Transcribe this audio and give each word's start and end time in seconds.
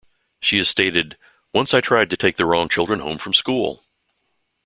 She 0.39 0.57
has 0.57 0.67
stated, 0.67 1.15
Once 1.53 1.75
I 1.75 1.79
tried 1.79 2.09
to 2.09 2.17
take 2.17 2.35
the 2.37 2.47
wrong 2.47 2.69
children 2.69 3.01
home 3.01 3.19
from 3.19 3.35
school! 3.35 3.83